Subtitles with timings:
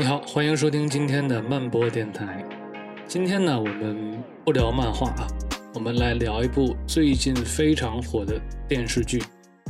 [0.00, 2.42] 你好，欢迎收听今天的慢播电台。
[3.06, 5.28] 今天呢，我们不聊漫画啊，
[5.74, 9.18] 我们来聊一部最近非常火的电视剧《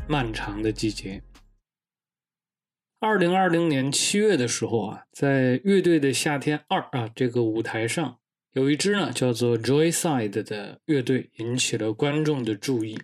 [0.09, 1.21] 漫长的季节》。
[3.01, 8.19] 二零二零年七月的时候啊，在《乐队的夏天二》啊这个舞台上，
[8.53, 12.97] 有一支呢叫做 Joyside 的乐队引起了观众的注意。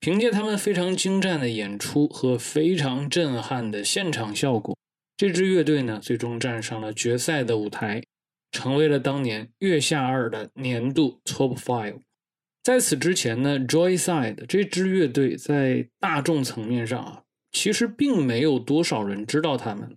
[0.00, 4.76] 凭借他们非常精湛的演出和非常震撼的现场效果，
[5.26, 8.02] 这支乐队呢最终站上了决赛的舞台，
[8.52, 12.00] 成为了当年月下二的年度 Top Five。
[12.62, 19.96] 在此之前呢，Joyside 这支乐队在大众层面上啊，其实并没有多少人知道他们。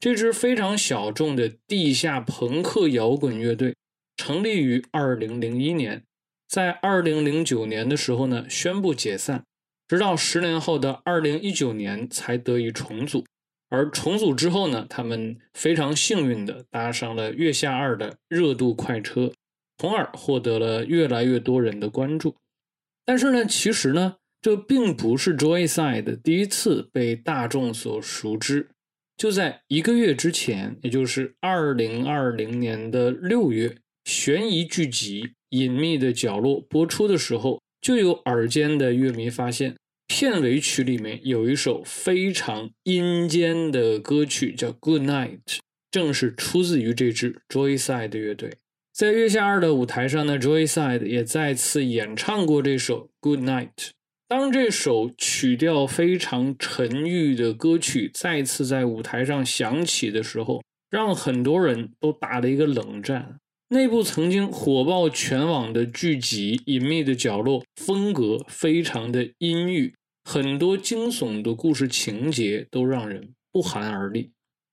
[0.00, 3.76] 这支非常小众的地下朋克摇滚乐队，
[4.16, 6.02] 成立于二零零一年。
[6.48, 9.44] 在二零零九年的时候呢，宣布解散，
[9.86, 13.24] 直到十年后的二零一九年才得以重组。
[13.68, 19.32] 而重组之后呢，他们非常幸运的搭上了月下二的热度快车，
[19.78, 22.34] 从而获得了越来越多人的关注。
[23.04, 28.68] 但是呢，其实呢，这并不是 Joyside 第一次被大众所熟知。
[29.16, 35.32] 就在一个月之前，也就是二零二零年的六月，悬疑剧集。
[35.50, 45.40] 隐秘的角落播出的时候，就有耳尖的乐迷发现，片尾曲里面有一首非常阴间的歌曲，叫《Good Night》，
[45.90, 48.52] 正是出自于这支 Joyside 乐队。
[48.92, 53.70] 在月下二的舞台上呢，Joyside 也再次演唱过这首《Good Night》。
[54.28, 63.38] 当这首曲调非常沉郁的歌曲再次在舞台上响起的时候，让很多人都打了一个冷战。
[63.74, 74.30] 那部曾经火爆全网的剧集《隐秘的角落》，风格非常的阴郁，很多惊悚的故事情节都让人不寒而栗。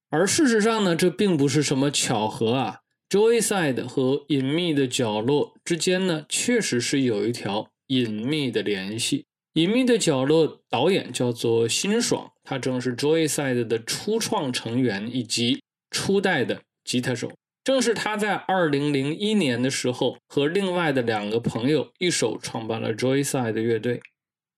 [0.08, 2.78] 而事实上呢，这并不是什么巧合啊。
[3.10, 9.18] Joyside 和《隐秘的角落》之间呢，确实是有一条隐秘的联系。
[9.54, 15.60] 《隐秘的角落》导演叫做辛爽，他正是 Joyside 的初创成员以及
[15.90, 17.32] 初代的吉他手。
[17.64, 24.00] 正是他在二零零一年的时候，和另外的两个朋友一手创办了 Joyside 乐队。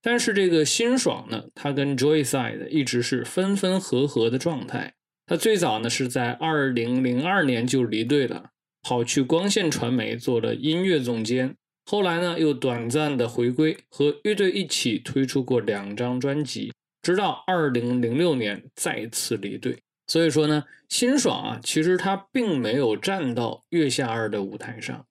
[0.01, 4.95] 但是这个辛爽呢，他跟 Joyside 一直是分分合合的状态。
[5.27, 8.51] 他最早呢是在二零零二年就离队了，
[8.83, 11.57] 跑去光线传媒做了音乐总监。
[11.87, 16.73] 后来呢又短暂的回归，和乐队一起推出过两张专辑，
[17.03, 19.79] 直到二零零六年再次离队。
[20.07, 25.07] 所以说呢，辛爽啊，其实他并没有站到月下二的舞台上。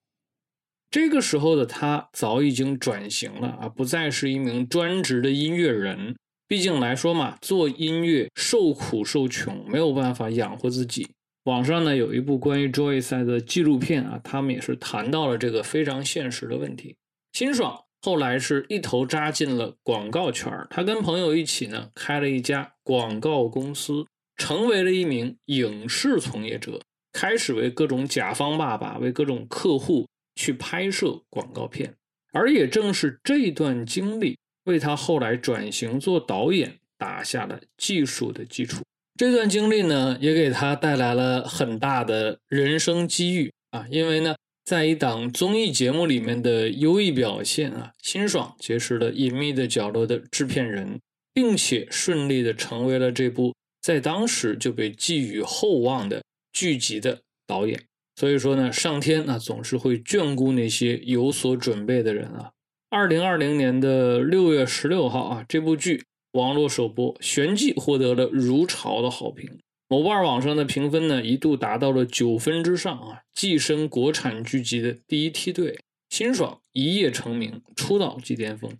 [0.90, 6.14] 这个时候的他早已经转型了啊，不再是一名专职的音乐人。
[6.46, 11.08] 毕竟来说嘛，做音乐受苦受穷，没有办法养活自己。
[11.44, 16.96] 网上呢有一部关于 Joyce 的纪录片啊，他们也是谈到了这个非常现实的问题。
[17.32, 24.06] 辛爽后来是一头扎进了广告圈他跟朋友一起呢开了一家广告公司。
[24.36, 26.80] 成为了一名影视从业者，
[27.12, 31.94] 开始为各种甲方爸爸、为各种客户去拍摄广告片，
[32.32, 38.82] 而也正是这段经历，为他后来转型做导演打下了技术的基础。
[39.16, 43.86] 这段经历呢，也给他带来了很大的人生机遇啊！
[43.88, 44.34] 因为呢，
[44.64, 50.98] 在一档综艺节目里面的优异表现啊，辛爽结识了《隐秘的角落》的制片人，
[51.32, 53.54] 并且顺利的成为了这部。
[53.84, 56.24] 在当时就被寄予厚望的
[56.54, 57.84] 剧集的导演，
[58.16, 62.52] 所以说呢，上天啊总是会眷顾那些有所准备的人啊。
[62.88, 66.02] 二零二零年的六月十六号啊，这部剧
[66.32, 69.58] 网络首播，旋即获得了如潮的好评。
[69.86, 75.78] 某瓣网上的评分呢，一度达到了九分之上啊，跻身国产剧集的第一梯队。
[76.08, 78.70] 辛爽一夜成名，出道即巅峰。《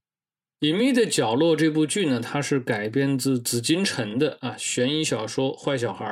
[0.65, 6.07] 隐秘的角落》这部剧呢，它是改编自紫金陈的啊悬疑小说《坏小孩》，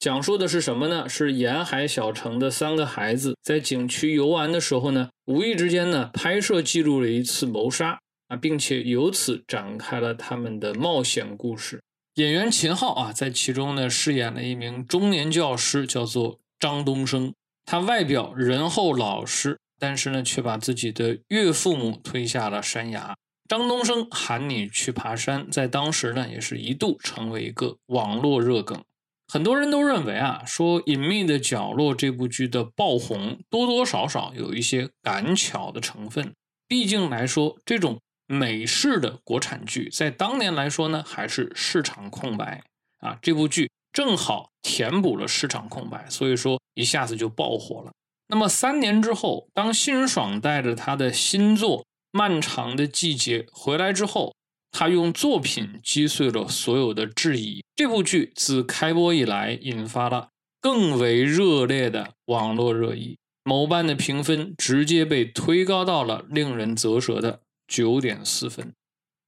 [0.00, 1.08] 讲述的是什么呢？
[1.08, 7.96] 是沿海小城的三个孩子在景区游玩的时候呢，无意之间呢拍摄记录了一次谋杀
[8.26, 11.80] 啊，并且由此展开了他们的冒险故事。
[12.16, 17.32] 演员秦昊啊，在其中呢饰演了一名中年教师，叫做张东升。
[17.64, 23.14] 他外表仁厚老实，但是呢，却把自己的岳父母推下了山崖。
[23.52, 28.82] 张东升喊你去爬山，在当时呢，也是一度成为一个网络热梗。
[29.28, 36.32] 很多人都认为啊，说《隐秘的角落》这部剧的爆红，多多少少有一些赶巧的成分。
[36.66, 42.62] 毕竟来说，这种美式的国产剧，在当年来说呢，还是市场空白
[43.00, 43.18] 啊。
[43.20, 47.92] 这部剧正好填补了市场空白，所以说一下子就爆火了。
[48.28, 51.80] 那么三年之后，当辛爽带着他的新作
[52.12, 54.34] 《漫长的季节》回来之后，
[54.70, 57.64] 他用作品击碎了所有的质疑。
[57.74, 60.28] 这部剧自开播以来，引发了
[60.60, 68.72] 更为热烈的网络热议，某瓣的评分直接被推高到了令人啧舌的九点四分。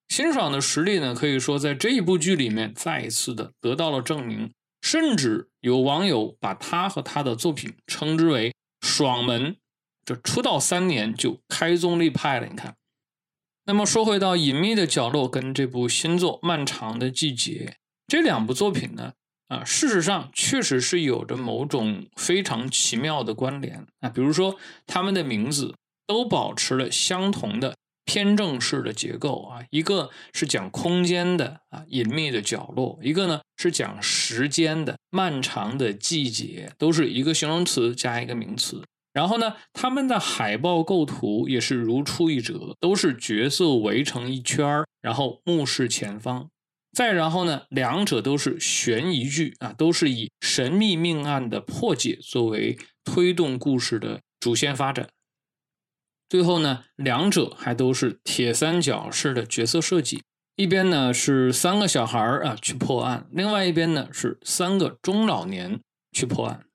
[0.08, 4.52] 辛爽的实力呢，可以说在这一部剧里面再一次的得到了证明，
[4.82, 8.54] 甚至有网友把他和他的作品称之为
[8.84, 9.56] “爽门”。
[10.04, 12.76] 这出道三年就开宗立派了，你看。
[13.64, 17.72] 那么说回到《隐秘的角落》跟这部新作《漫长的季节》
[18.06, 19.12] 这两部作品呢，
[19.48, 24.56] 啊，事实上确实是有着某种非常奇妙的关联啊，比如说
[24.86, 25.74] 他们的名字
[26.06, 27.74] 都保持了相同的。
[28.06, 38.84] 偏正式的结构啊，一个是讲空间的啊，隐秘的角落；一个呢是讲时间的漫长的季节，都是一个形容词加一个名词。
[39.14, 46.50] 然后呢，他们的海报构图也是如出一辙，都是角色围成一圈儿，然后目视前方。
[46.92, 55.08] 再然后呢，两者都是悬疑剧啊，都是以神秘命案的破解作为推动故事的主线发展。
[56.28, 60.22] 最后呢，两者还都是铁三角式的角色设计，
[60.56, 66.66] 一边呢是三个小孩儿啊去破案，另外一边呢是三个中老年去破案。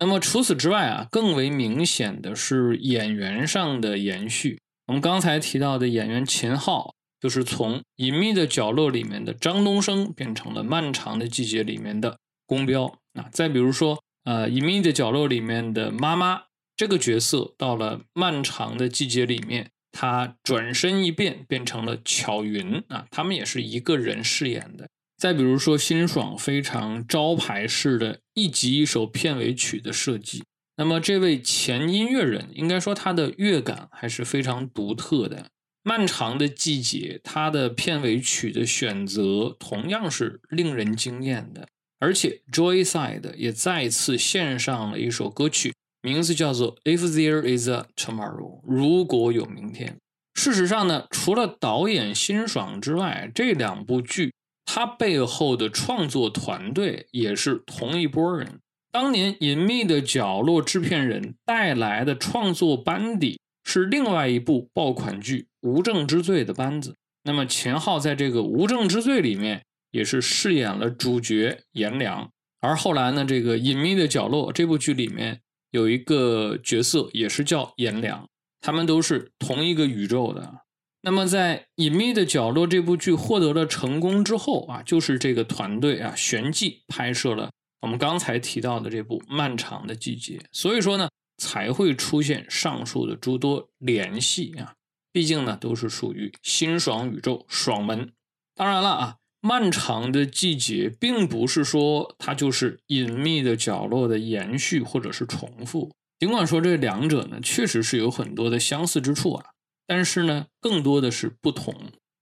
[0.00, 4.58] 那么除此之外啊，更为明显的是演员上的延续。
[4.86, 13.28] 我们刚才提到的演员秦昊，就是从《隐秘的角落》里面的张东升变成了《漫长的季节》里面的宫彪啊。
[13.30, 16.42] 再比如说，呃，《隐秘的角落》里面的妈妈。
[16.76, 23.04] 这个角色到了漫长的季节里面，他转身一变，变成了巧云啊。
[23.10, 24.88] 他们也是一个人饰演的。
[25.20, 30.42] 再比如说，辛爽非常招牌式的一集一首片尾曲的设计。
[30.78, 35.48] 那么，这位前音乐人应该说他的乐感还是非常独特的。
[35.82, 41.68] 漫长的季节，他的片尾曲的选择同样是令人惊艳的。
[41.98, 45.74] 而且，Joyside 也再次献上了一首歌曲。
[46.00, 49.98] 名字叫做《If There Is a Tomorrow》，如果有明天。
[50.32, 54.32] 事实上呢，除了导演辛爽之外，这两部剧
[54.72, 58.60] 他背后的创作团队也是同一波人。
[58.92, 66.94] 当年《隐秘的角落》制片人带来的创作班底是另外一部爆款剧《无证之罪》的班子。
[67.24, 72.30] 那么秦昊在这个《无证之罪》里面也是饰演了主角颜良，
[72.60, 75.40] 而后来呢，这个《隐秘的角落》这部剧里面。
[75.72, 78.28] 有一个角色也是叫颜良，
[78.60, 80.59] 他们都是同一个宇宙的。
[81.02, 87.50] 那么在《隐秘的角落》这部剧获得了成功之后啊，就是这个团队啊旋即拍摄了
[87.82, 91.08] 我们刚才提到的这部《漫长的季节》，所以说呢
[91.38, 94.74] 才会出现上述的诸多联系啊。
[95.12, 98.12] 毕竟呢都是属于辛爽宇宙爽门。
[98.54, 99.16] 当然了啊。
[99.42, 105.90] 漫长的季节，并不是说它就是隐秘的角落的延续或者是重复。
[106.18, 109.46] 尽管说这两者呢，确实是有很多的相似之处啊，
[109.90, 111.74] 但是呢，更多的是不同。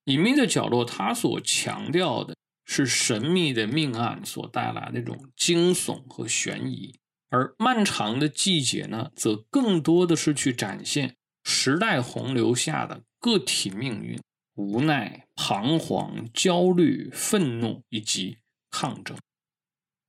[0.04, 2.34] 隐秘的角落，它所强调的
[2.64, 6.98] 是神秘的命案所带来的那种惊悚和悬疑，
[7.28, 14.18] 而漫长的季节呢，则更多的是去展现时代洪流下的个体命运。
[14.54, 18.38] 无奈、彷徨、焦虑、愤怒以及
[18.70, 19.14] 抗争。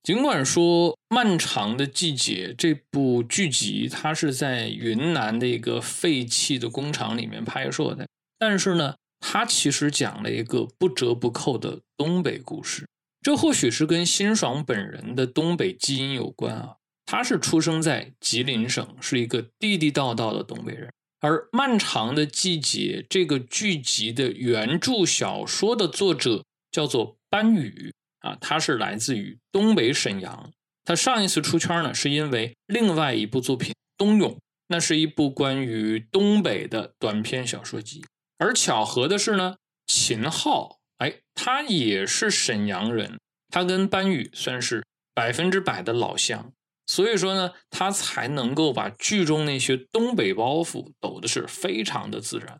[0.02, 12.86] 尽管说《漫长的季节》这部剧集它是在云南的一个废弃的工厂里面拍摄的，但是呢，它其实讲了一个不折不扣的东北故事。
[13.20, 16.76] 这或许是跟辛爽本人的东北基因有关啊。
[17.04, 20.88] 他是出生在吉林省，是一个地地道道的东北人。
[21.20, 30.52] 而《漫长的季节》这个剧集的原著小说的作者叫做班宇啊，他是来自于东北沈阳。
[30.84, 34.32] 他上一次出圈呢，是因为另外一部作品《冬泳》，
[34.68, 38.04] 那是一部关于东北的短篇小说集。
[38.38, 44.84] 而巧合的是呢，秦昊哎，他也是沈阳人，他跟班宇算是
[45.14, 46.52] 百分之百的老乡。
[46.86, 52.58] 所以说呢，他才能够把剧中那些东北包袱抖的是非常的自然。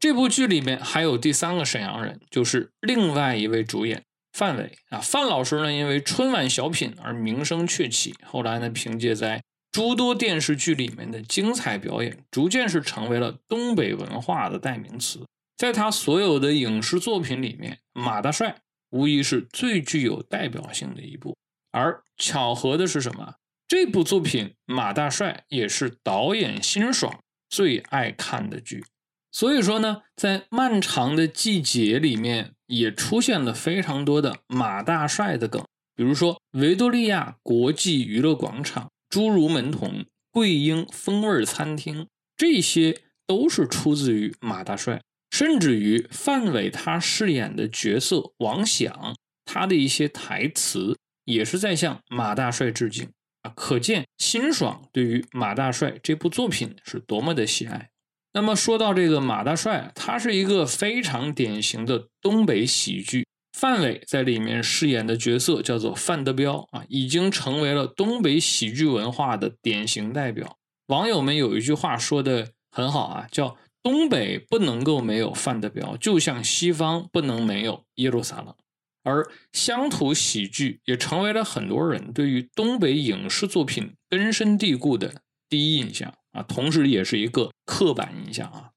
[0.00, 4.02] 这部剧里面还有第三个沈阳人，就是另外一位主演
[4.36, 5.00] 范伟啊。
[5.00, 15.24] 范老师呢，因为春晚小品而名声鹊起，后来呢，凭借在诸多电视剧里面的精彩表演，逐渐是成为了东北文化的代名词。
[15.56, 18.50] 在他所有的影视作品里面，《马大帅》
[18.90, 21.34] 无疑是最具有代表性的一部。
[21.72, 23.36] 而巧合的是什么？
[23.66, 28.84] 这部作品《马大帅》也是导演辛爽最爱看的剧。
[29.32, 42.06] 所以说呢，在漫长的季节里面，也出现了非常多的马大帅的梗，比如说维多利亚国际娱乐广场、侏儒门童、桂英风味餐厅，
[42.36, 45.00] 这些都是出自于马大帅。
[45.30, 53.10] 甚至于范伟他饰演的角色王响，他的一些台词也是在向马大帅致敬
[53.42, 57.90] 啊，可见辛爽对于马大帅这部作品是多么的喜爱。
[58.36, 63.26] 那么说到这个马大帅，他是一个非常典型的东北喜剧。
[63.56, 70.58] 范伟在里面饰演的角色叫做范德彪啊，已经成为了东北喜剧文化的典型代表。
[70.88, 78.54] 网友们有一句话说的很好啊，叫“东北不能够没有范德彪，就像西方不能没有耶路撒冷”。
[79.02, 86.12] 而乡土喜剧也成为了很多人对于东北影视作品根深蒂固的第一印象。
[86.36, 88.70] 啊，同时也是一个刻板印象啊，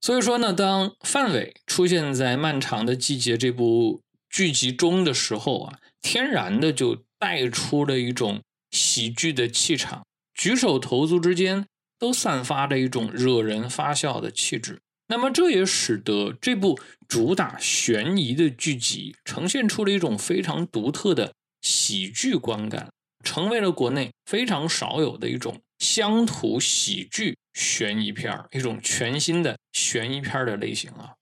[0.00, 4.00] 所以说呢，当范伟出现在《漫长的季节》这部
[4.30, 11.66] 剧集中的时候啊，天然的就带出了一种喜剧的气场，举手投足之间
[11.98, 14.80] 都散发着一种惹人发笑的气质。
[15.08, 22.90] 那么这也使得这部主打悬疑的剧集呈现出了一种非常独特的喜剧观感，
[23.26, 25.60] 成为了国内非常少有的一种。
[25.78, 31.12] 乡土喜剧悬疑片儿，一种全新的悬疑片的类型啊。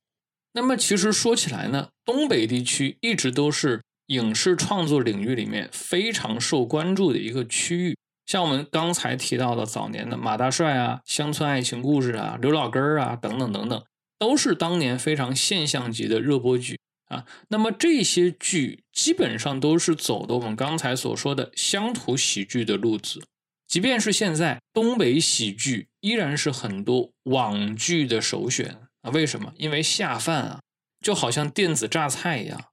[0.53, 7.97] 那么其实说起来呢，东北地区一直都是影视创作领域里面非常受关注的一个区域。
[8.27, 13.85] 像我们刚才提到的早年的马大帅啊、乡村爱情故事啊、刘老根儿啊等等等等，
[14.21, 17.27] 都是当年非常现象级的热播剧啊。
[17.49, 23.23] 那么这些剧基本上都是走的我们刚才所说的乡土喜剧的路子。
[23.67, 29.11] 即便是现在，东北喜剧依然是很多网剧的首选啊！
[29.11, 29.53] 为什么？
[29.57, 30.61] 因为下饭啊，
[31.01, 32.67] 就好像电子榨菜一样。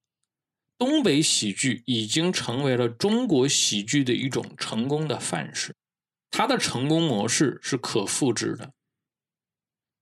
[0.77, 5.73] 东北喜剧已经成为了中国喜剧的一种成功的范式，
[6.29, 8.73] 它的成功模式是可复制的。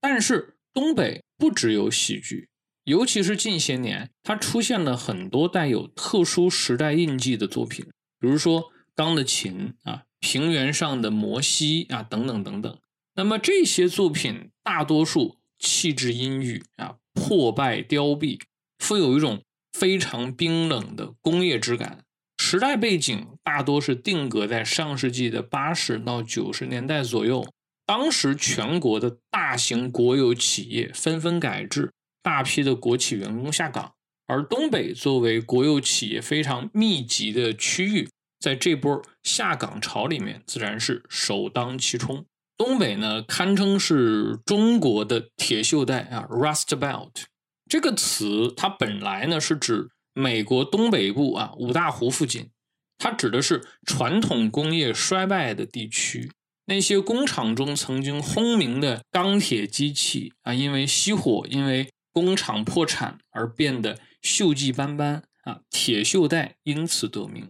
[0.01, 2.48] 但是，东北不只有喜剧，
[2.89, 7.85] 尤其是近些年，它出现了很多带有特殊时代印记的作品，
[8.19, 8.63] 比如说
[8.95, 10.03] 《钢的琴》啊。
[10.21, 12.77] 平原上的摩西啊，等等等等。
[13.15, 18.41] 那么这些作品大多数气质阴郁啊，破败凋敝，
[18.79, 22.03] 富有一种非常冰冷的工业质感。
[22.37, 27.47] 时代背景大多是定格在上世纪的八十到九十年代左右。
[27.85, 33.93] 当时全国的大型国有企业纷纷改制，大批的国企员工下岗，
[34.27, 38.09] 而东北作为国有企业非常密集的区域。
[38.39, 42.25] 在这波下岗潮里面，自然是首当其冲。
[42.57, 47.23] 东北呢，堪称是中国的铁锈带啊，Rust Belt
[47.69, 52.49] 这个词，它本来呢是指美国东北部啊五大湖附近，
[52.97, 56.31] 它指的是传统工业衰败的地区，
[56.65, 67.49] 那些工厂中曾经轰鸣的钢铁机器啊，因为熄火，因为工厂破产而变得锈迹斑斑啊，铁锈带因此得名。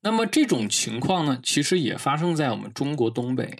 [0.00, 3.58] 那么这种情况呢，其实也发生在我们中国东北。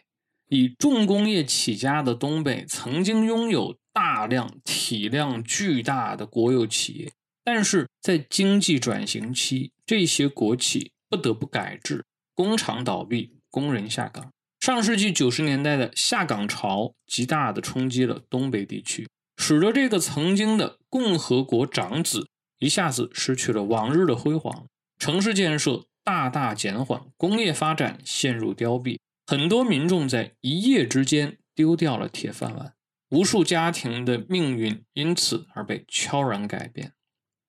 [0.48, 14.30] 以重工业起家的东北，曾经拥有大量体量巨大的国有企业，但是在经济转型期，这些国企不得不改制，工厂倒闭，工人下岗。
[14.60, 22.28] 上世纪九十年代的下岗潮，极大的冲击了东北地区，使得这个曾经的共和国长子
[22.58, 24.66] 一下子失去了往日的辉煌，
[24.98, 25.84] 城市建设。
[26.06, 32.74] 大大减缓，工业发展陷入凋敝，很多民众在一夜之间丢掉了铁饭碗，
[33.10, 36.92] 无数家庭的命运因此而被悄然改变。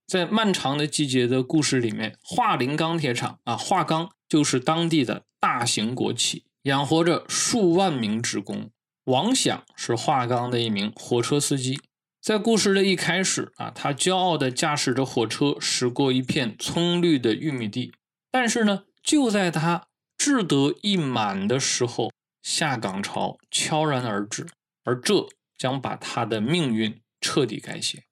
[0.07, 8.71] 在漫长的季节的故事里面，华林钢铁厂啊，华钢就是当地的大型国企，养活着数万名职工。
[9.07, 11.79] 王响是华钢的一名火车司机，
[12.21, 17.93] 在故事的一开始啊，他骄傲地驾驶着火车驶过一片葱绿的玉米地。
[18.29, 19.87] 但是呢，就在他
[20.17, 22.11] 志得意满的时候，
[22.41, 24.45] 下岗潮悄然而至，
[24.83, 25.25] 而这
[25.57, 28.03] 将把他的命运彻底改写。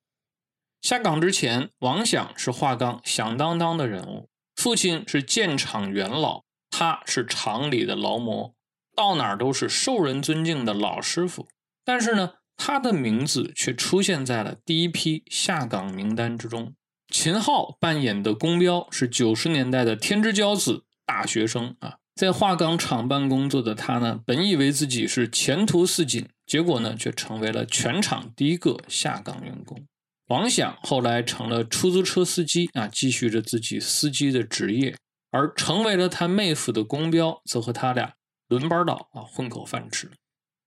[0.81, 8.54] 下岗之前，王响是华钢响当当的人物，父亲是建厂元老，他是厂里的劳模，
[8.95, 11.47] 到哪儿都是受人尊敬的老师傅。
[11.83, 16.73] 但是呢，他的名字却出现在了第一批下岗名单之中。
[17.09, 29.85] 秦昊扮演的宫彪是九十年代的天之骄子，大学生啊，在化钢厂办工作的他呢，本以为自己是前途似锦，结果呢，却成为了全厂第一个下岗员工。
[30.29, 34.97] 王想后来成了出租车司机啊，继续着自己司机的职业，
[35.29, 38.13] 而成为了他妹夫的公标，则和他俩
[38.47, 40.11] 轮班倒啊，混口饭吃。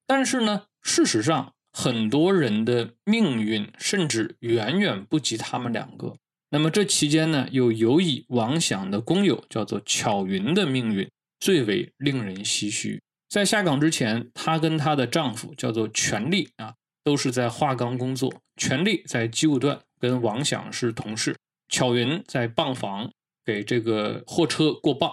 [0.06, 6.16] 但是呢，事实上，很多人的命运甚至远远不及他们两个。
[6.50, 13.02] 那么这期间呢，又尤以王想的工友叫做巧云的命运最为令人唏嘘。
[13.28, 16.74] 在下岗之前，她跟她的丈夫叫做全力啊。
[17.04, 21.34] 都是在化钢工作，全力在机务段跟王想是同事。
[21.70, 23.10] 巧云在泵房
[23.46, 25.10] 给这个货车过磅。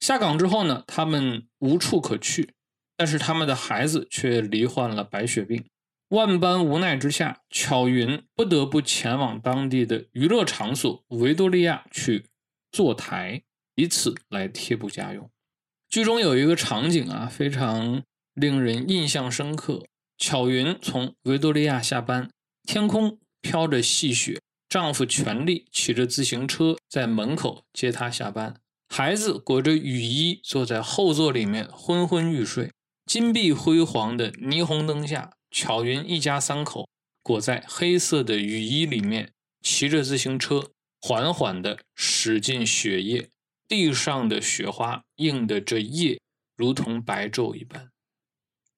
[0.00, 2.54] 下岗之后呢，他们无处可去，
[2.96, 5.64] 但是他们的孩子却罹患了白血病。
[6.08, 12.26] 万般无奈之下，巧云不得不前往当地的娱乐场所维多利亚去
[12.70, 13.42] 坐台，
[13.74, 15.28] 以此来贴补家用。
[15.88, 18.02] 剧中有一个场景啊，非常
[18.34, 19.84] 令人印象深刻。
[20.18, 22.30] 巧云从维多利亚下班，
[22.62, 32.72] 天空飘着细雪，丈夫全力骑着自行车在门口接她下班，孩子裹着雨衣坐在后座里面昏昏欲睡。
[33.04, 36.88] 金碧辉煌的霓虹灯下，巧云一家三口
[37.22, 43.30] 裹在黑色的雨衣里面，骑着自行车缓缓地驶进雪夜，
[43.68, 46.20] 地上的雪花映的这夜
[46.56, 47.90] 如同白昼一般。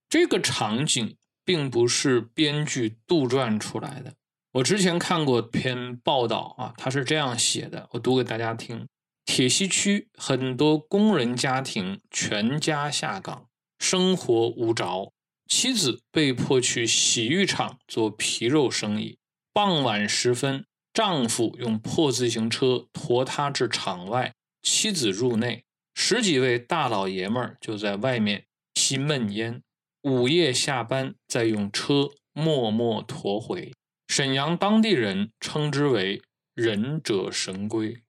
[0.08, 1.16] 这个场景。
[1.48, 4.12] 并不是编剧杜撰出来的。
[4.52, 8.86] 我之前看过篇报道啊，他是这样写的，我读给大家听：
[9.30, 13.46] 铁西区很多工人家庭全家下岗，
[13.78, 15.12] 生活无着，
[15.46, 19.18] 妻子被迫去洗浴场做皮肉生意。
[19.52, 25.62] 傍晚时分，丈夫用破自行车驮她至场外，妻子入内，
[25.94, 29.62] 十几位大老爷们儿就在外面吸闷烟。
[30.04, 33.72] 午夜下班，再用车默默驮回。
[34.08, 36.22] 沈阳当地人称之为
[36.56, 38.02] “忍者神龟”，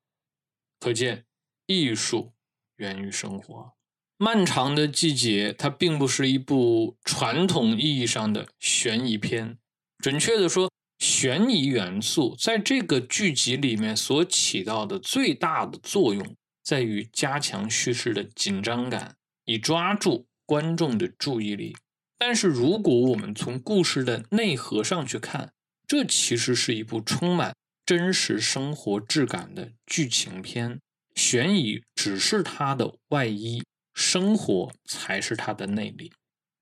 [0.79, 1.25] 可见
[1.67, 2.33] 艺术
[2.77, 3.73] 源于生活。
[4.17, 9.57] 漫长的季节，它并不是一部传统意义上的悬疑片。
[9.99, 19.15] 准确的说，悬疑元素在这个剧集里面所起到的最大的作用，在于加强叙事的紧张感，
[19.45, 20.25] 以抓住。
[20.45, 21.77] 观众的注意力，
[22.17, 25.53] 但是如果我们从故事的内核上去看，
[25.87, 27.55] 这其实是一部充满
[27.89, 30.79] 真实生活质感的剧情片。
[31.15, 33.63] 悬疑只是它的外衣，
[33.95, 36.11] 生活才是它的内里。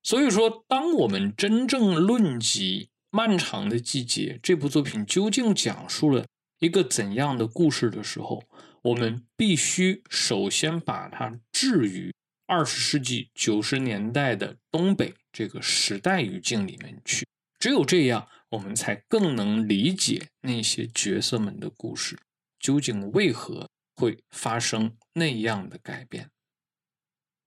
[0.01, 6.25] 所以说，当我们真正论及《漫长的季节》这部作品究竟讲述了
[6.59, 8.41] 一个怎样的故事的时候，
[8.83, 12.13] 我们必须首先把它置于。
[12.45, 17.27] 二十世纪九十年代的东北这个时代语境里面去，
[17.59, 22.17] 只有这样，我们才更能理解那些角色们的故事
[22.60, 26.29] 究竟为何会发生那样的改变。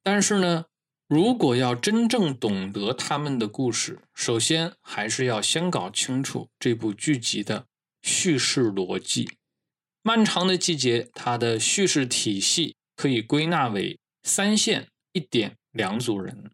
[0.02, 0.66] 但是呢，
[1.08, 7.66] 如果要真正懂得他们的故事，首先还是要先搞清楚这部剧集的
[8.02, 9.28] 叙事逻辑。
[10.02, 14.88] 漫长的季节，它的叙事体系可以归纳为三线。
[15.12, 16.52] 一点两组人，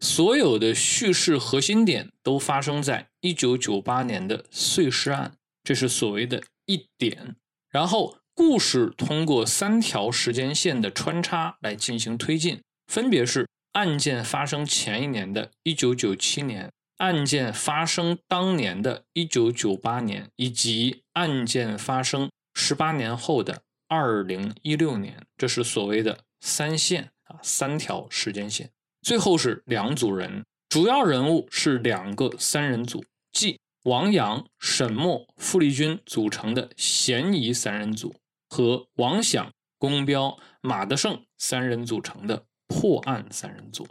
[0.00, 7.36] 所有的叙事核心点都发生在一九九八年的碎尸案，这是所谓的一点。
[7.70, 25.26] 然后故事通过三条时间线的穿插来进行推进，分别是案件发生前一年的一九九七年，案件发生当年的一九九八年，以及案件发生十八年后的二零一六年。
[25.36, 27.10] 这是所谓的三线。
[27.26, 28.70] 啊，三条时间线，
[29.06, 38.16] 最后是两组人，主要人物是两个三人组，即王阳、沈墨、傅立军组成的嫌疑三人组，
[38.48, 43.86] 和王响、宫彪、马德胜三人组成的破案三人组。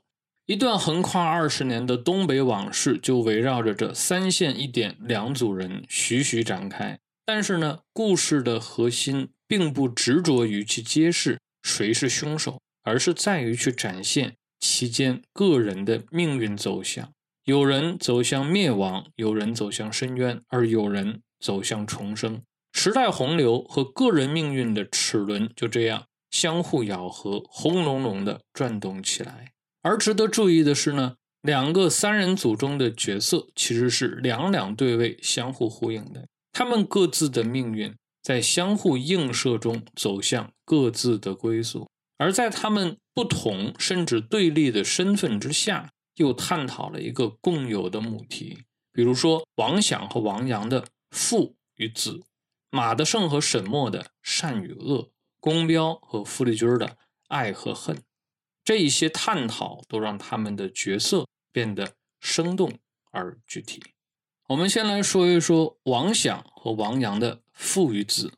[0.48, 7.00] 一段横跨二十年的东北往事，就围绕着这三线一点两组人徐徐展开。
[7.26, 12.60] 但是呢，故事的核心并不执着于去揭示谁是凶手。
[12.84, 14.36] 而是在于去展现
[14.68, 17.12] 其间个人的命运走向，
[17.44, 22.42] 有人走向灭亡，有人走向深渊，而有人走向重生。
[22.74, 29.54] 时代洪流和个人命运的齿轮就这样相互咬合，轰隆隆地转动起来。
[29.84, 41.88] 而值得注意的是呢，两个三人组中的角色其实是两两对位、相互呼应的，他们各自的命运在相互映射中走向各自的归宿。
[42.18, 48.60] 而在他们不同甚至对立的身份之下，又探讨了一个共有的母题，
[48.92, 52.24] 比如说王想和王阳的父与子，
[52.70, 56.98] 马德胜和沈墨的善与恶，宫彪和傅立军的
[57.28, 58.02] 爱和恨，
[58.64, 62.80] 这一些探讨都让他们的角色变得生动
[63.12, 63.84] 而具体。
[64.48, 68.34] 我们先来说一说王想和王阳的父与子。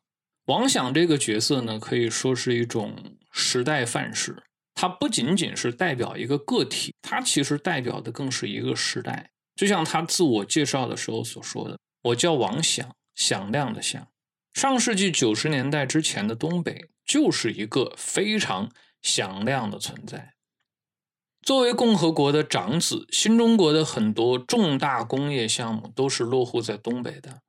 [0.46, 4.44] 王想这个角色呢，可以说是一种时代范式。
[4.74, 9.30] 它不仅仅是代表一个个体，它其实代表的更是一个时代。
[9.56, 14.08] 就像他自我介绍的时候所说的：“我叫王响，响亮的响。”
[14.54, 18.70] 上世纪九十年代之前的东北就是一个非常
[19.02, 20.34] 响亮的存在。
[21.42, 27.42] 作为共和国的长子，新中国的很多重大工业项目都是落户在东北的。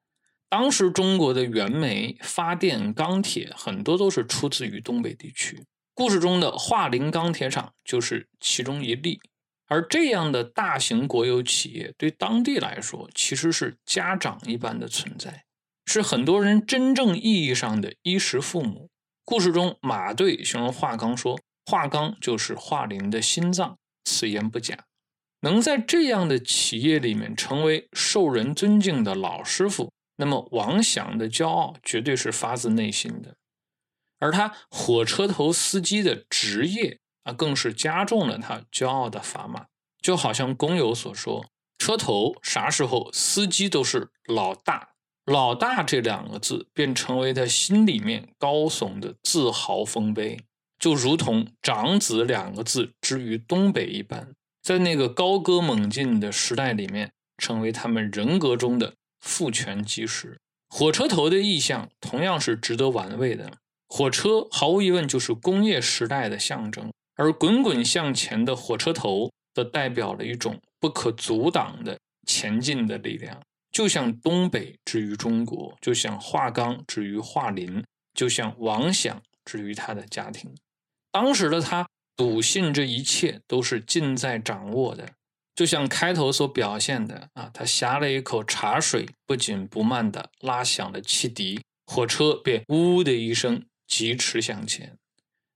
[0.49, 5.67] 当时中国的原煤、发电、钢铁很多都是出自于东北地区。
[5.99, 9.21] 故事中的桦林钢铁厂就是其中一例，
[9.67, 15.43] 而这样的大型国有企业对当地来说其实是家长一般的存在，
[15.87, 18.89] 是很多人真正意义上的衣食父母。
[19.25, 24.85] 故事中，马队形容桦钢说：“桦钢就是桦林的心脏。”此言不假。
[25.41, 33.35] 能在这样的企业里面成为受人尊敬的老师傅，那么王响的骄傲绝对是发自内心的。
[34.19, 39.67] 而他火车头司机的职业啊，更是加重了他骄傲的砝码。
[40.01, 41.47] 就好像工友所说
[41.79, 44.91] ：“车头啥时候司机都是老大，
[45.27, 50.41] 老大这两个字便成为他心里面高耸的自豪丰碑，
[50.79, 60.39] 就如同长子两个字之于东北一般，在那个高歌猛进的时代里面，成为他们人格中的父权基石。
[60.69, 63.53] 火车头的意象同样是值得玩味的。”
[63.89, 73.41] 火车毫无疑问就是工业时代的象征，而滚滚向前的火车头则代表了一种不可阻挡的前进的力量，
[73.73, 80.55] 就像东北之于中国，就像华钢之于华林，就像王想之于他的家庭。
[81.11, 85.09] 当时的他笃信这一切都是尽在掌握的，
[85.55, 93.65] 就像开头所表现的啊，他呷了一口茶水，不紧不慢地拉响了汽笛，火车便呜的一声。
[93.89, 94.97] 疾驰向前，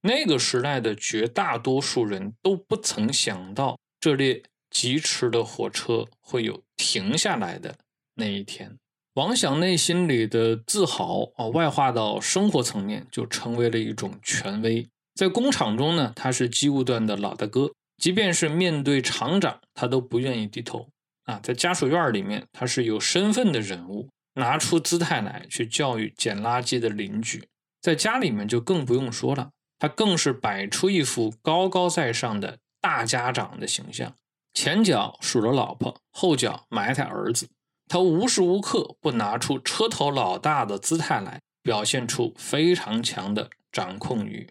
[0.01, 7.77] 那个时代的绝大多数人都不曾想到，这列疾驰的火车会有停下来的
[8.15, 8.77] 那一天。
[9.15, 14.89] 王想内心里的自豪啊，外化到生活层面，就成为了一种权威。
[15.15, 20.89] 在工厂中呢，他是机务段的老大哥，即便是面对厂长，他都不愿意低头
[21.25, 21.39] 啊。
[21.43, 27.45] 在家属院里面，他是有身份的人物，拿出姿态来去教育捡垃圾的邻居。
[27.83, 34.15] 在家里面就更不用说了，他更是摆出一副高高在上的大家长的形象，
[34.55, 37.49] 前脚数着老婆，后脚埋汰儿子，
[37.89, 44.49] 他无时无刻不拿出车头老大的姿态来，表现出非常强的掌控欲，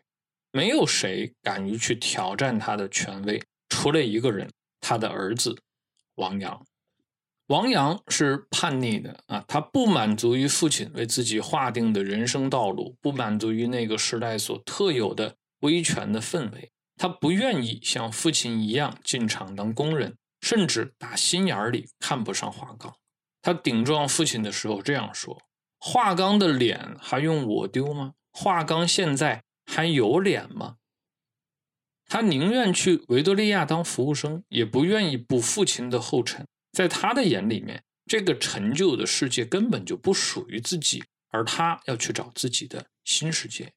[0.52, 5.58] 没有谁敢于去挑战他的权威，除了一个人，他的儿子
[6.16, 6.66] 王阳。
[7.52, 22.96] 王阳是叛逆的啊，他不满足于父亲为自己划定的人生道路，不满足于那个时代所特有的威权的氛围，他不愿意像父亲一样进厂当工人，甚至打心眼里看不上华钢。
[23.42, 25.38] 他顶撞父亲的时候这样说
[25.78, 28.14] ：“华钢的脸还用我丢吗？
[28.32, 30.78] 华钢现在还有脸吗？”
[32.08, 36.48] 他宁愿去维多利亚当服务生，也不愿意步父亲的后尘。
[36.72, 43.74] 在他的眼里面，这个陈旧的世界根本就不属于自己，而他要去找自己的新世界。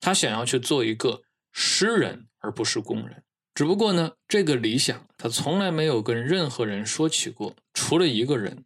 [0.00, 3.22] 他想要去做一个诗人，而不是工人。
[3.54, 8.64] 只不过呢，这个理想他从来没有跟任何人说起过，除了一个人，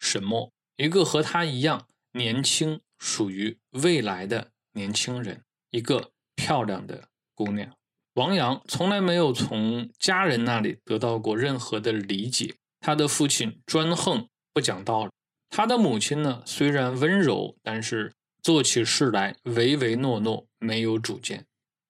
[0.00, 7.76] 沈墨，一个和他一样年轻、属于未来的年轻人，一个漂亮的姑娘。
[8.14, 12.56] 王阳从来没有从家人那里得到过任何的理解。
[12.86, 15.10] 他的父亲专横不讲道理，
[15.48, 21.46] 他的母亲呢虽然温柔，但是做起事来唯唯诺诺，没有主见，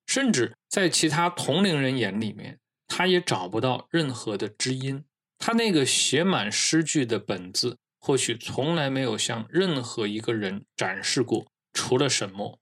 [0.07, 5.03] 甚至在其他同龄人眼里面，他也找不到任何的知音。
[5.37, 12.57] 他那个写满诗句的本子，或许从来没有向任何一个人展示过，除了沈墨。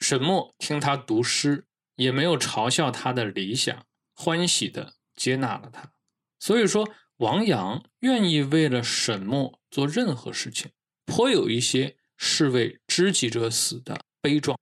[0.00, 1.64] 沈墨听他读诗，
[1.96, 5.92] 也没有嘲笑他的理想，欢喜的接纳了他。
[6.38, 6.86] 所以说。
[7.20, 10.70] 王阳愿意为了沈墨做任何事情，
[11.04, 14.58] 颇有一些士为知己者死的悲壮。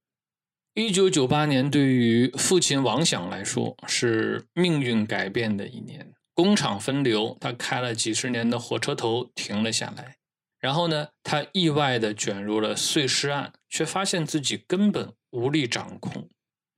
[0.74, 6.12] 一九九八年对于父亲王想来说是命运改变的一年。
[6.34, 10.16] 工厂分流，他开了几十年的火车头停了下来。
[10.58, 16.28] 然后呢，他意外的卷入了碎尸案，却发现自己根本无力掌控。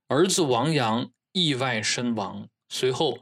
[0.07, 3.17] 儿子王阳意外身亡，随后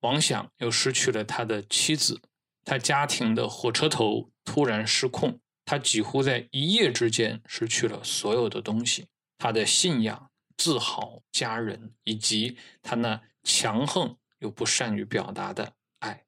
[0.00, 2.20] 王想又失去了他的妻子，
[2.64, 9.06] 他家庭的火车头突然失控，他几乎在一夜之间失去了所有的东西。
[9.38, 16.24] 他的信仰、自豪、家人，以及他那强横又不善于表达的爱，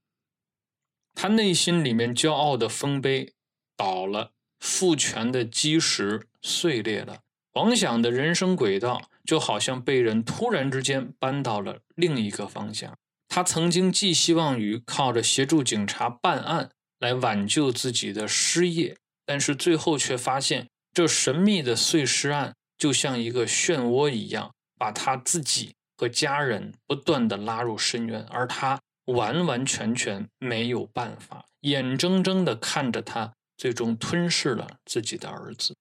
[1.14, 3.32] 他内心里面骄傲的丰碑
[3.76, 12.98] 倒了，父权的基石碎裂了，王想的人生轨道就好像被人突然之间搬到了另一个方向。
[13.28, 22.54] 他曾经寄希望于靠着协助警察办案来挽救自己的失业，但是最后却发现这神秘的碎尸案。
[22.78, 35.74] 就像一个漩涡一样，把他自己和家人不断的拉入深渊，而他完完全全没有办法，眼睁睁的看着他最终吞噬了自己的儿子。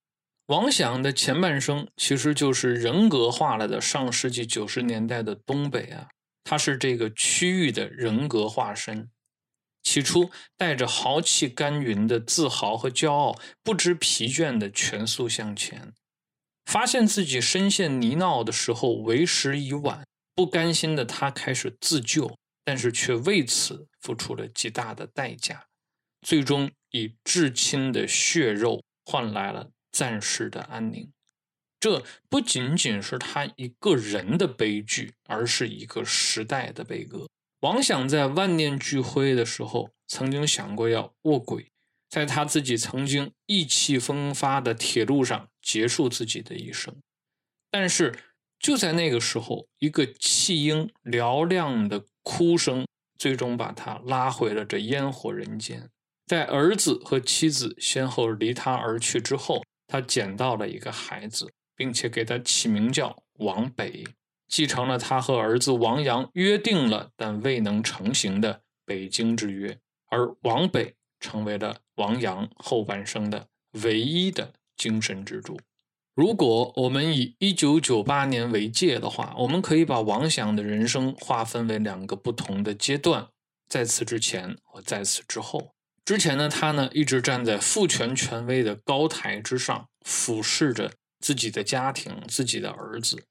[0.46, 6.08] 王想的前半生其实就是人格化了的上世纪九十年代的东北啊，
[6.48, 9.10] 他是这个区域的人格化身。
[9.82, 15.92] 起初带着豪气干云的自豪和骄傲，不知疲倦的全速向前。
[16.64, 20.06] 发现自己深陷泥淖的时候，为时已晚。
[20.34, 25.66] 不甘心的他开始自救，但是却为此付出了极大的代价，
[26.22, 31.12] 最终以至亲的血肉换来了暂时的安宁。
[31.80, 37.28] 这不仅仅是他一个人的悲剧，而是一个时代的悲歌。
[37.60, 41.66] 王想在万念俱灰的时候，曾经想过要卧轨。
[42.08, 46.96] 在他自己曾经意气风发的铁路上结束自己的一生，
[47.70, 48.18] 但是
[48.58, 52.86] 就在那个时候，一个弃婴嘹亮的哭声
[53.18, 55.90] 最终把他拉回了这烟火人间。
[56.26, 64.04] 在儿子和妻子先后离他而去之后，他捡到了一个孩子，并且给他起名叫王北，
[64.46, 69.78] 继承了他和儿子王阳约定了但未能成行的北京之约，
[70.10, 70.94] 而王北。
[71.20, 73.48] 成为了王阳后半生的
[73.82, 75.58] 唯一的精神支柱。
[76.14, 83.26] 如果我们以一九九八年为界的话，我们可以把王想的人生划分为两个不同的阶段：
[83.68, 85.74] 在此之前和在此之后。
[86.04, 93.24] 之前呢，他呢一直站在父权权威的高台之上，俯视着自己的家庭、自己的儿子。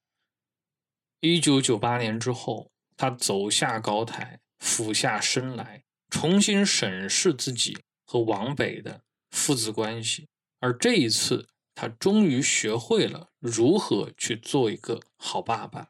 [1.21, 5.83] 一九九八年之后，他走下高台，俯下身来。
[6.09, 15.89] 重新审视自己和王北的父子关系，而这一次，他终于学会了如何去做一个好爸爸，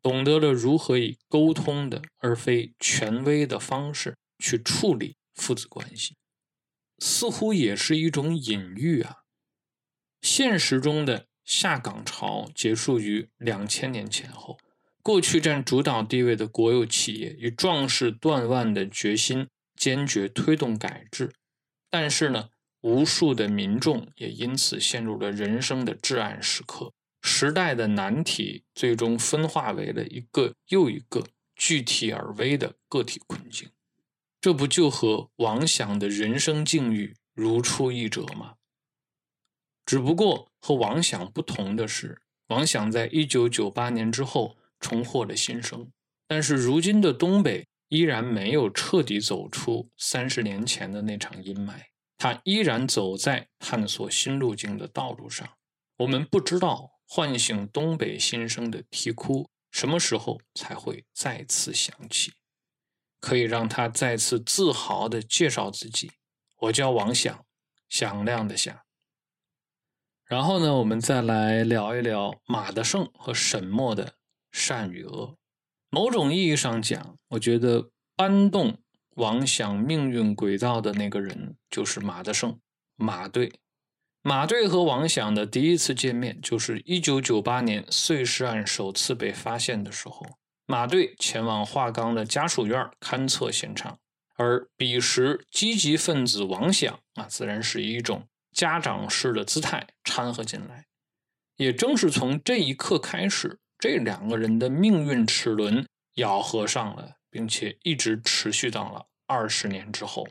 [0.00, 6.16] 懂得了如何以沟通的而非权威的方式去处理父子关系，
[7.00, 9.24] 似乎也是一种隐喻啊。
[10.26, 14.58] 现实中的下岗潮结束于两千年前后。
[15.00, 21.32] 过去占主导地位的国有企业以壮士断腕的决心，坚决推动改制，
[21.88, 22.48] 但是呢，
[22.80, 26.92] 无数的民众也因此陷入了人生的至暗时刻。
[27.22, 33.68] 时代的难题最终分化为了一个又一个具体而微的个体困境，
[34.40, 38.55] 这不就和王想的人生境遇如出一辙吗？
[39.86, 44.58] 只不过和王响不同的是，王响在一九九八年之后。
[44.78, 45.90] 重获了新生，
[46.28, 51.72] 但是如今的东北依然没有彻底走出三十年前的那场阴霾，
[52.18, 55.48] 他依然走在探索新路径的道路上。
[55.96, 62.34] 我们不知道唤醒东北新生的啼哭什么时候才会再次响起，
[63.18, 66.12] 可以让他再次自豪地介绍自己
[66.60, 67.46] ：“我叫王响，
[67.88, 68.78] 响亮的响。”
[70.26, 74.14] 然后呢，我们再来聊一聊马德胜和沈墨的。
[74.52, 75.36] 善与恶，
[75.90, 78.78] 某种意义上讲，我觉得搬动
[79.16, 82.58] 王想命运轨道的那个人就是马德胜。
[82.96, 83.52] 马队，
[84.22, 90.24] 马队和王想的第一次见面，就是一九九八年碎尸案首次被发现的时候。
[90.64, 93.98] 马队前往华冈的家属院勘测现场，
[94.36, 100.86] 而彼时积极分子王想啊，自然是一种家长式的姿态掺和进来。
[101.56, 103.60] 也正是从这一刻开始。
[103.78, 110.26] 这两个人的命运齿轮咬合上了，并且一直持续到了二十年之后。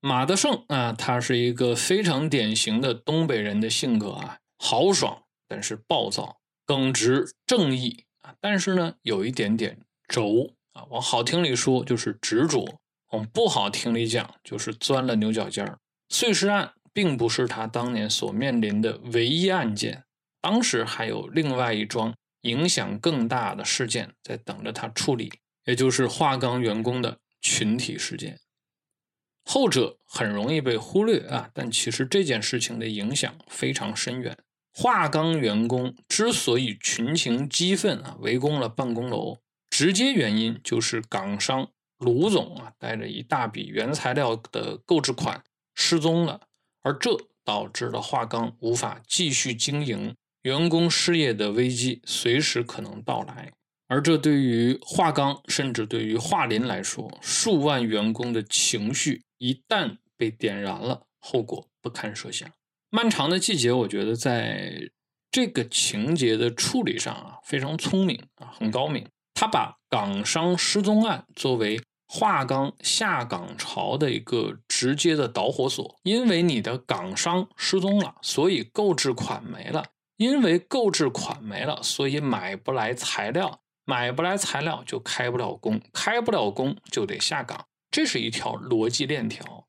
[0.00, 10.84] 马德胜啊，他是一个非常典型的东北人的性格啊，豪爽但是暴躁，耿直正义啊，但是呢，有一点点轴啊。
[10.90, 12.78] 往好听里说就是执着，
[13.10, 15.80] 往不好听里讲就是钻了牛角尖儿。
[16.08, 20.04] 碎尸案并不是他当年所面临的唯一案件，
[20.40, 25.32] 当时还有另外一桩影响更大的事件在等着他处理，
[25.66, 28.38] 也就是华钢员工的群体事件。
[29.44, 34.38] 后者很容易被忽略啊，但其实这件事情的影响非常深远。
[34.72, 46.40] 华钢员工之所以群情激愤啊，围攻了办公楼，直接原因就是港商卢总啊带着一大笔原材料的购置款失踪了，
[46.84, 47.10] 而这
[47.44, 53.50] 导致了华钢无法继续经营，员工失业的危机随时可能到来。
[53.88, 59.22] 而这对于华钢，甚至对于华林来说，数万员工的情绪。
[59.38, 62.48] 一旦被点燃了，后果不堪设想。
[62.90, 64.90] 漫长的季节，我觉得在
[65.30, 69.06] 这个情节的处理上啊，非常聪明啊，很高明。
[69.34, 79.84] 他把港商失踪案作为华钢下岗潮的一个直接的导火索，因为你的港商失踪了，所以购置款没了；
[80.16, 87.66] 因为购置款没了，所以买不来材料，买不来材料就开不了工，开不了工就得下岗。
[87.92, 89.68] 这是一条逻辑链条，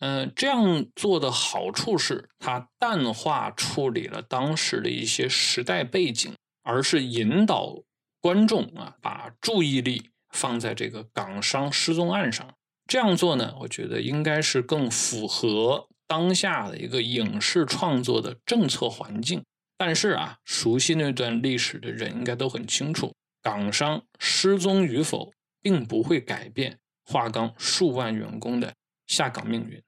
[0.00, 7.74] 嗯，这样做的好处是它淡化处理了当时的一些时代背景，而是引导
[8.20, 12.46] 观众啊把注意力放在这个港商失踪案上。
[12.86, 19.42] 这样做呢，我觉得应该是更符合当下的一个影视创作的政策环境。
[19.78, 26.78] 但是啊，熟悉那段历史的人应该都很清楚，港商失踪与否并不会改变。
[27.04, 28.72] 华钢数万员工的
[29.08, 29.82] 下岗命运，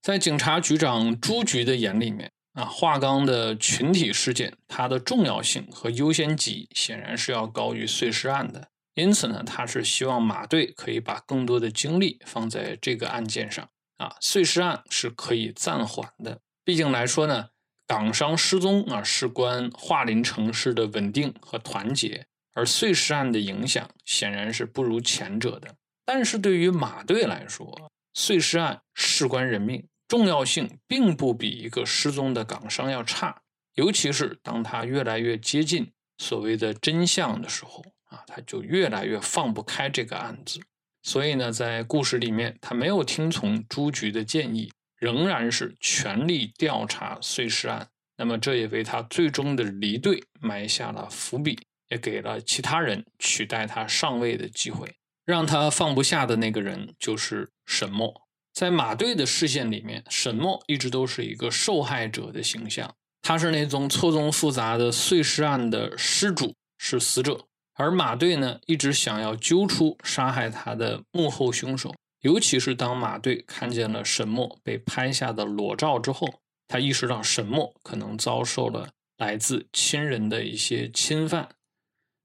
[0.00, 8.68] 在警察局长朱局的眼里面啊，华钢的群体事件，它的重要性和优先级显然是要高于碎尸案的。
[8.94, 14.16] 因此呢，他是希望马队可以把更多的精力放在这个案件上啊。
[14.20, 17.48] 碎尸案是可以暂缓的，毕竟来说呢，
[17.86, 25.74] 港商失踪啊，事关华林城市的稳定和团结，而碎尸案的影响显然是不如前者的。
[26.04, 33.40] 但是对于马队来说，碎尸案事关人命，重要性并不比一个失踪的港商要差。
[33.74, 40.60] 尤其是当他越来越接近所谓的真相的时候，啊，他就越来越放不开这个案子。
[41.02, 47.88] 所以呢，在故事里面，他没有听从朱局的建议，仍然是全力调查碎尸案。
[48.16, 54.94] 那么，这也为他最终的离队埋下了伏笔，也给了其他人取代他上位的机会。
[55.24, 58.22] 让他放不下的那个人就是沈墨。
[58.52, 62.94] 在马队的视线里面，沈墨一直都是一个受害者的形象。
[63.22, 67.46] 他是那宗错综复杂的碎尸案的失主，是死者。
[67.74, 71.94] 而马队呢，一直想要揪出杀害他的幕后凶手。
[72.20, 81.48] 尤其是当马队看见了沈墨被拍下的裸照之后，他意识到沈墨可能遭受了来自亲人的一些侵犯。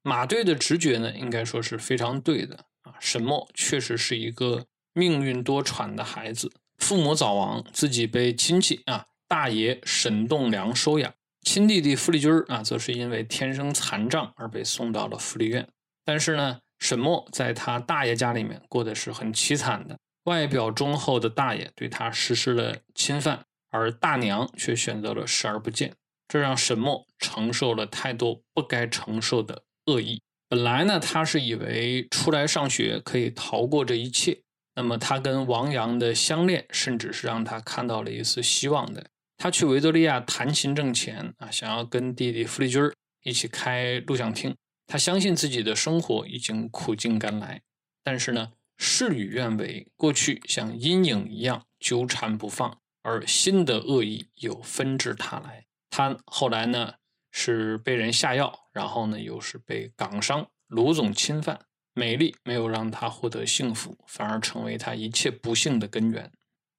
[0.04, 2.94] 马队的直觉呢，应该说是非常对的啊。
[3.00, 11.14] 沈墨确实是一个命运多舛的孩子，父母早亡，自己被亲戚啊大爷沈栋梁收养，
[11.48, 15.66] 亲弟弟傅立军啊，则是因为天生残障而被送到了福利院。
[16.04, 25.94] 但是呢，沈墨在他大爷家里面过得是很凄惨的，外表忠厚的大爷对他实施了侵犯，而大娘却选择了视而不见，
[26.28, 30.22] 这让沈墨承受了太多不该承受的恶意。
[30.50, 34.42] 本来呢，他是以为出来上学可以逃过这一切。
[34.76, 39.06] 那么他跟王阳的相恋，甚至是让他看到了一丝希望的。
[39.38, 42.82] 他去维多利亚弹琴挣钱啊，想要跟弟弟弗利军
[43.24, 44.56] 一起开录像厅。
[44.88, 47.62] 他相信自己的生活已经苦尽甘来，
[48.04, 55.66] 但是呢，事与愿违，过去像阴影一样纠缠不放，而新的恶意又纷至沓来。
[55.90, 56.96] 他后来呢？
[57.30, 61.60] 是被人下药，然后呢，又是被港商卢总侵犯。
[61.94, 66.32] 美丽没有让他获得幸福，反而成为他一切不幸的根源。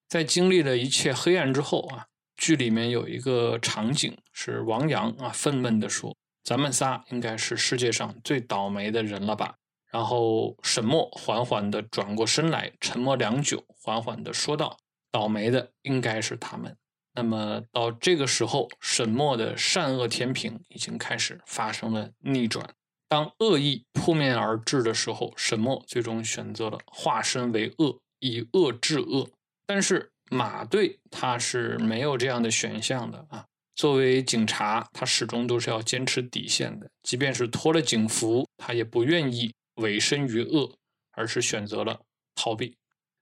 [0.08, 2.06] 在经历了一切黑暗之后啊，
[2.38, 9.54] 剧里面有一个场景是王阳啊愤懑地说：“咱们仨应该是世界上最倒霉的人了吧？”
[9.90, 14.78] 然后沈墨缓缓地转过身来，沉默良久，缓缓地说道
[15.10, 16.74] ：“倒霉的应该是他们。”
[17.14, 22.68] 那么到这个时候，沈墨的善恶天平已经开始发生了逆转。
[23.08, 29.28] 当恶意扑面而至的时候，沈墨最终选择了化身为恶，以恶制恶。
[29.66, 33.44] 但是马队他是没有这样的选项的啊！
[33.74, 40.74] 作为警察，他始终都是要坚持底线的，即便是脱了警服，他也不愿意委身于恶，
[41.12, 42.00] 而是选择了
[42.34, 42.76] 逃避。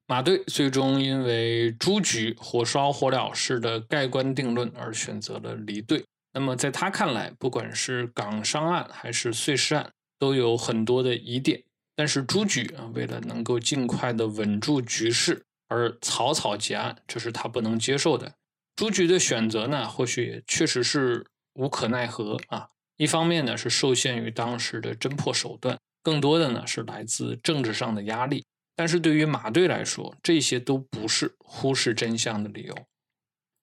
[0.06, 6.04] 马队最终因为朱局火烧火燎式的盖棺定论而选择了离队。
[6.32, 11.62] 那么在他看来，不管是港商案还是碎尸案，都有很多的疑点。
[11.94, 18.34] 但是朱局啊，为了能够尽快的稳住局势而草草结案，这是他不能接受的。
[18.74, 22.68] 朱局的选择呢，或许也确实是无可奈何啊。
[22.96, 28.44] 一方面呢，是受限于当时的侦破手段；更多的呢，是来自政治上的压力。
[28.74, 32.74] 但是对于马队来说，这些都不是忽视真相的理由。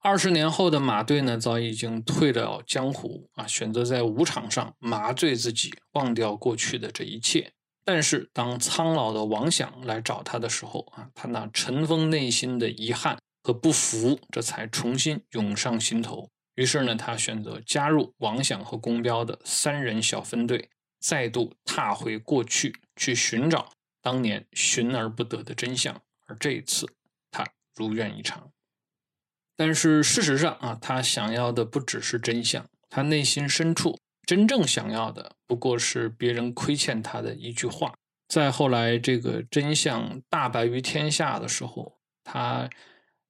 [0.01, 7.53] 二十年后的马队呢，早已经退了江湖啊，选择在武场上麻醉自己，忘掉过去的这一切。
[7.85, 13.17] 但是当苍老的王想来找他的时候啊，他那尘封内心的遗憾。
[13.45, 16.29] 和不服，这才重新涌上心头。
[16.55, 20.69] 于是呢，他选择加入王想和宫彪的三人小分队，
[21.01, 26.01] 再度踏回过去，去寻找当年寻而不得的真相。
[26.25, 26.87] 而这一次，
[27.31, 28.49] 他如愿以偿。
[29.57, 37.93] 但是事实上啊，他想要的不只是真相，他内心深处真正想要的，不过是别人亏欠他的一句话。
[38.27, 42.69] 在后来这个真相大白于天下的时候，他。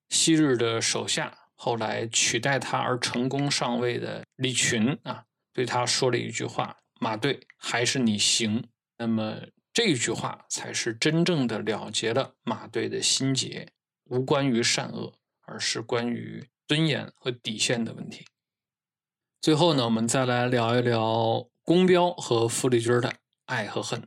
[0.10, 8.64] 昔日的手下，后来取代他而成功上位的李群啊，对他说了一句话：“马队还是你行。”
[9.00, 9.36] 那么
[9.74, 13.68] 这句话才是真正的了结了马队的心结，
[14.04, 15.12] 无关于善恶，
[15.48, 18.24] 而是关于尊严和底线的问题。
[19.44, 23.14] 最后呢，我们再来聊一聊宫彪和傅立军的
[23.48, 24.02] 爱和恨。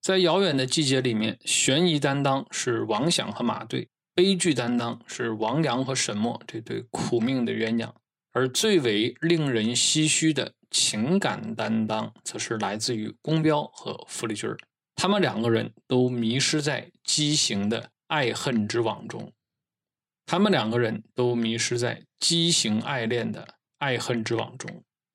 [0.00, 3.90] 在遥远的季节里面，悬疑担当是王响和马队。
[4.14, 7.92] 悲剧担当是王阳和沈墨这对苦命的鸳鸯，
[8.32, 14.48] 而最为令人唏嘘的情感担当，则是来自于宫彪和傅立军
[14.94, 19.30] 他们两个人都迷失在畸形的爱恨之网中，
[20.24, 24.70] 他们两个人都迷失在畸形爱恋的爱恨之网中。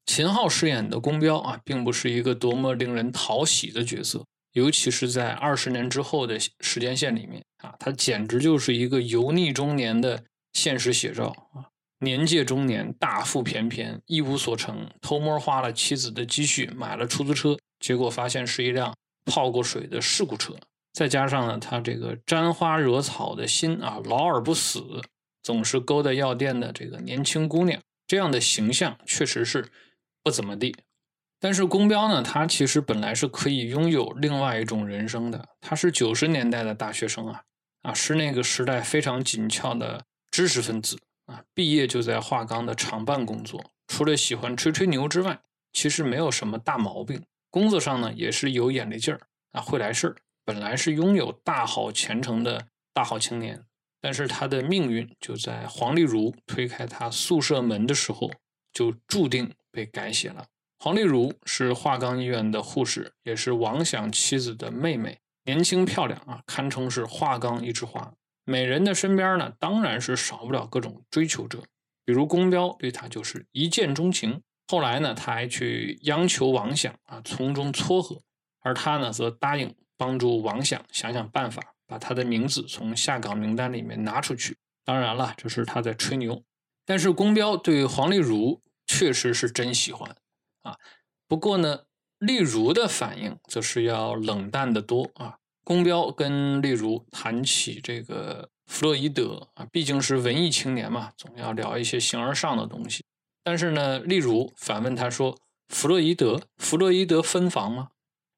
[0.05, 4.23] 秦昊饰演的宫彪啊，并不是一个多么令人讨喜的角色。
[4.51, 11.67] 尤其是在二十年之后的时间线里面啊，他简直就是一个油腻中年的现实写照啊！
[11.99, 18.95] 年届中年，大腹便便，一无所成，偷摸花了妻子的积蓄买了出租车，结果发现是一辆
[19.25, 20.55] 泡过水的事故车。
[20.93, 25.01] 再加上呢，他这个沾花惹草的心啊，老而不死，
[25.43, 29.69] 总是勾搭药店的这个年轻姑娘，这样的形象确实是
[30.23, 30.75] 不怎么地。
[31.39, 35.47] 但是宫彪呢，他其实本来是可以拥有另外一种人生的。
[35.61, 37.43] 他是九十年代的大学生啊，
[37.83, 41.43] 啊，是那个时代非常紧俏的知识分子啊。
[41.53, 45.41] 毕业就在华钢的厂办工作，除了喜欢吹吹牛之外，
[45.73, 47.21] 其实没有什么大毛病。
[47.51, 49.19] 工作上呢，也是有眼力劲儿
[49.51, 50.15] 啊，会来事儿。
[50.43, 53.63] 本来是拥有大好前程的大好青年，
[54.05, 58.31] 但是他的命运就在黄丽如推开他宿舍门的时候，
[58.71, 60.45] 就注定被改写了。
[60.77, 68.13] 黄丽如是华冈医院的护士，也是王想妻子的妹妹，年轻漂亮啊，堪称是华冈一枝花。
[68.43, 71.63] 美人的身边呢，当然是少不了各种追求者，
[72.05, 74.39] 比如宫彪对她就是一见钟情。
[74.67, 78.21] 后来呢，他还去央求王想啊，从中撮合，
[78.59, 84.57] 而他呢，则答应帮助王想想想办法，把他的名字从下岗名单里面拿出去。
[84.83, 86.43] 当然了，这是他在吹牛。
[86.85, 90.15] 但是宫彪对黄丽如确实是真喜欢。
[90.61, 90.77] 啊，
[91.27, 91.85] 不过呢，
[92.19, 95.37] 例如的反应则是要冷淡的多啊。
[95.63, 103.03] 宫彪跟例如谈起这个弗洛伊德啊，毕竟是文艺青年嘛，总要聊一些形而上的东西。
[103.43, 105.35] 但是呢，例如反问他说
[105.69, 107.89] ：“弗洛伊德，弗洛伊德分房吗？”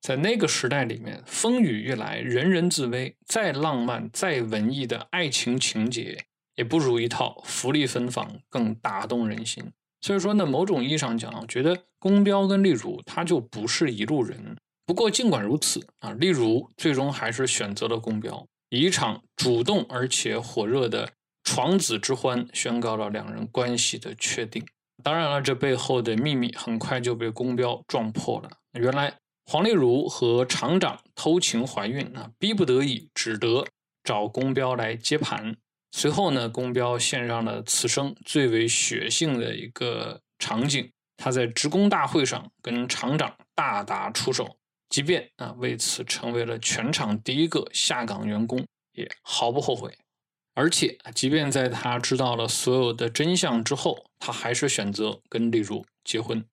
[0.07, 6.23] 在那个时代里面，风雨欲来，人人自危，再浪漫、再文艺的爱情情节，
[6.55, 9.73] 也不如一套福利分房更打动人心。
[9.99, 14.55] 所以说呢，某种意义上讲，我觉得宫彪跟丽如他就不是一路人。
[14.85, 21.11] 不过尽管如此啊，丽如最终还是选择了宫彪，以一场主动而且火热的
[21.43, 24.65] 床子之欢，宣告了两人关系的确定。
[25.03, 28.49] 当然了，这背后的秘密很快就被宫彪撞破了。
[28.71, 29.13] 原来
[29.49, 33.65] 黄丽如和厂长偷情怀孕啊，逼不得已只得
[34.03, 35.55] 找公标来接盘。
[35.91, 44.57] 随后呢，公标献上了此生最为血性的一个场景，他在职工大会上跟厂长大打出手，
[44.89, 49.97] 即便啊为此成为了全场第一个下岗员工，也毫不后悔。
[50.55, 56.43] 而且，即便在他知道了所有的真相之后，他还是选择跟丽茹结婚。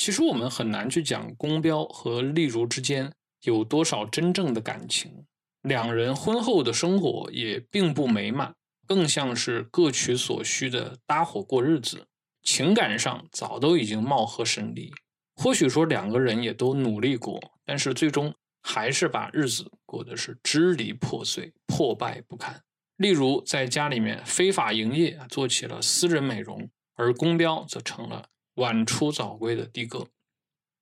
[0.00, 5.26] 其实我们很难去讲宫彪和丽如之间有多少真正的感情，
[5.60, 8.54] 两人婚后的生活也并不美满，
[8.86, 12.06] 更像是各取所需的搭伙过日子，
[12.42, 14.90] 情感上早都已经貌合神离。
[15.36, 22.58] 或许说两个人也都努力过，但是最终还是把日子过得是支离破碎、破败不堪。
[22.96, 28.30] 例如在家里面非法营业，做起了私人美容，而宫彪则成了。
[28.60, 30.06] 晚出早归的的哥，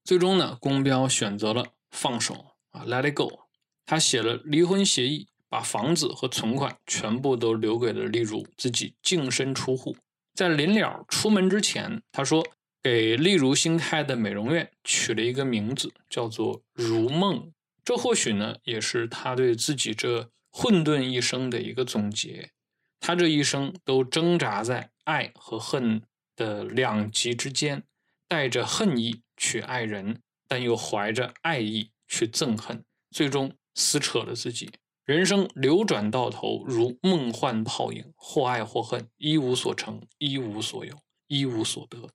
[0.03, 3.47] 最终呢，宫彪选择了放手啊，Let it go。
[3.87, 9.97] 他写了离婚协议，把房子和存款全部都留给了丽茹，自己净身出户。
[10.35, 12.45] 在临了出门之前，他说
[12.83, 17.53] 给丽茹新开的美容院取了一个名字，叫做“如梦”。
[17.85, 22.51] 这或许呢，也是他对自己这混沌一生的一个总结。
[22.99, 26.03] 他这一生都挣扎在爱和恨。
[26.39, 27.83] 的两极之间，
[28.29, 34.71] 带着恨意去爱人，但又怀着爱意去憎恨，最终撕扯了自己。
[35.05, 40.95] 人生流转到头，如梦幻泡影，或爱或恨，一无所成，一无所有，
[41.27, 42.09] 一无所得，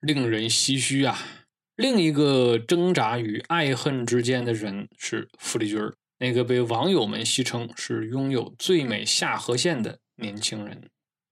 [0.00, 1.18] 令人唏嘘啊！
[1.76, 10.90] 另一个挣扎于爱恨之间的人是傅丽君儿，那个被网友们戏称是拥有最美下颌线的年轻人。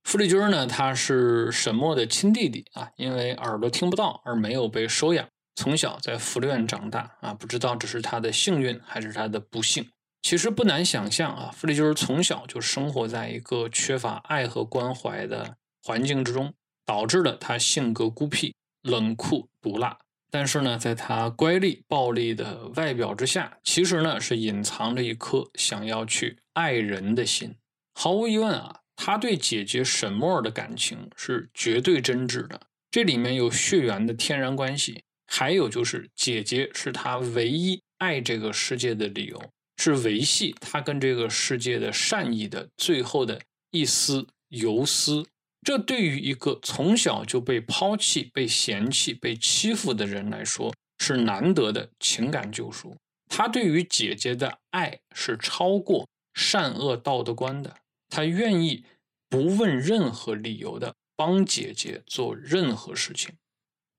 [0.09, 9.87] 傅丽君呢，他是沈墨的亲弟弟啊，因为耳朵听不到而没有被收养，从小在福利院长大啊，不知道这是他的幸运还是他的不幸。
[10.23, 16.55] 其实不难想象啊，傅丽君从小就生活在一个缺乏爱和关怀的环境之中，
[16.87, 19.99] 导致了他性格孤僻、冷酷、毒辣。
[20.31, 27.57] 但是呢，在他乖戾、暴力的外表之下，其实呢是隐藏着一颗想要去爱人的心。
[27.93, 28.81] 毫无疑问啊。
[29.01, 39.41] 他对姐姐沈墨的感情是绝对真挚的，这里面有血缘的天然关系，还有就是姐姐是他唯一爱这个世界的理由，
[39.77, 43.41] 是维系他跟这个世界的善意的最后的
[43.71, 45.25] 一丝游丝。
[45.65, 52.97] 这对于一个从小就被抛弃、被嫌弃、被欺负的人来说，是难得的情感救赎。
[53.29, 57.77] 他对于姐姐的爱是超过善恶道德观的。
[58.09, 58.85] 他愿意
[59.29, 63.35] 不问任何理由的帮姐姐做任何事情，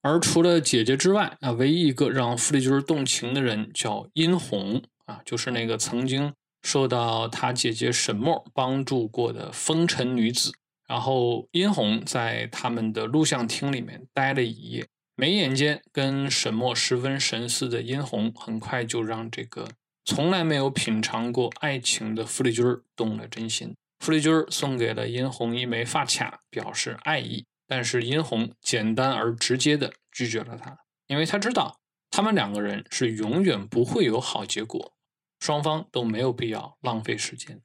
[0.02, 6.34] 而除了姐姐之外，啊，唯一一个让傅丽君动情的人叫殷红啊，就是那个曾经
[6.64, 10.52] 受到他姐姐沈墨帮助过的风尘女子。
[10.88, 19.70] 然后殷红在他们的录像厅里面待了一夜，眉眼间跟沈墨十分神似的殷红，很快就让这个
[20.04, 23.76] 从来没有品尝过爱情的傅丽君动了真心。
[24.00, 27.46] 傅丽君送给了殷红一枚发卡，表示爱意。
[27.68, 30.76] 但是殷红简单而直接的拒绝了他，
[31.06, 31.80] 因为他知道
[32.10, 34.96] 他们两个人是永远不会有好结果，
[35.40, 37.62] 双方都没有必要浪费时间。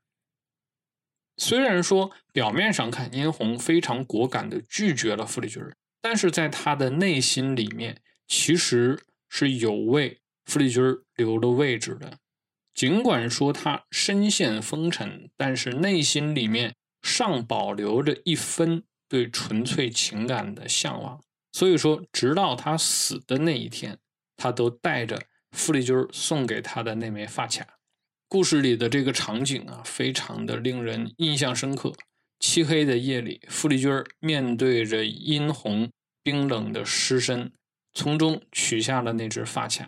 [1.38, 5.62] 虽然说表面上看殷红非常果敢的拒绝了傅丽君，
[6.02, 10.84] 但是在他的内心里面，其实是有为傅丽君
[11.16, 12.18] 留了位置的。
[12.74, 21.20] 尽管说他身陷风尘，但是内心里面尚保留着一分对纯粹情感的向往。
[21.52, 23.96] 所以说，直到他死的那一天，
[24.36, 25.22] 他都带着
[25.52, 27.64] 傅丽君送给他的那枚发卡。
[28.28, 31.92] 故事里的这个场景啊，非常的令人印象深刻。
[32.40, 35.88] 漆黑的夜里，傅丽君面对着殷红
[36.24, 37.52] 冰冷的尸身，
[37.92, 39.86] 从中取下了那只发卡。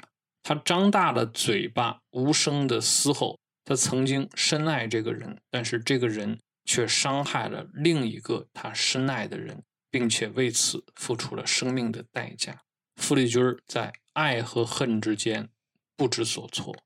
[0.48, 3.36] 他张大了嘴巴，无声的嘶吼。
[3.64, 12.62] 他曾经深爱这个人，但是这个人却伤害了另一个他深爱的人，并且为此付出了生命的代价。
[12.94, 15.48] 傅丽君在爱和恨之间
[15.96, 16.76] 不知所措。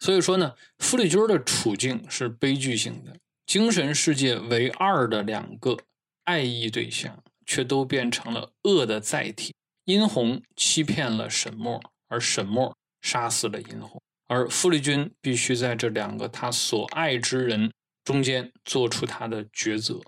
[0.00, 3.16] 所以说呢，傅丽君的处境是悲剧性的。
[3.46, 5.76] 精神世界为二的两个
[6.24, 9.54] 爱意对象，却都变成了恶的载体。
[9.84, 11.80] 殷红欺骗了沈墨。
[12.08, 20.00] 而沈墨杀死了殷红，而傅立君必须在这两个他所爱之人中间做出他的抉择。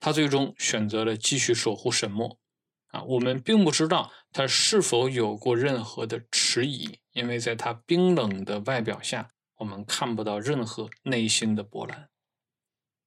[0.00, 2.38] 他最终选择了继续守护沈墨。
[2.88, 12.08] 啊，我们并不知道他是否有过任何的迟疑，因为在他冰冷的外表下，我们看不到任何内心的波澜。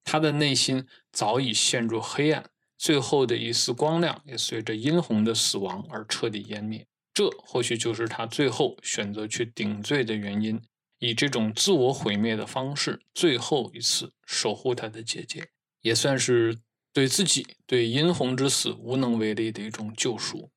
[0.04, 6.86] 他的内心早已陷入黑暗，最后的一丝光亮也随着殷红的死亡而彻底湮灭。
[7.18, 10.62] 这或许就是他最后选择去顶罪的原因，
[11.00, 15.48] 以这种自我毁灭的方式，最后一次守护他的姐姐，
[15.80, 16.56] 也算是
[16.92, 20.52] 对自己、对殷红之死无能为力的一种救赎。